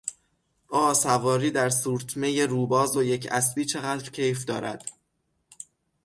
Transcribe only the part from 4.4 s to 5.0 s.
دارد!